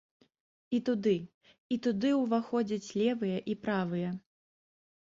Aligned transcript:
І 0.77 0.79
туды, 0.87 1.13
і 1.75 1.79
туды 1.89 2.09
ўваходзяць 2.23 2.91
левыя 3.05 3.39
і 3.55 3.59
правыя. 3.69 4.09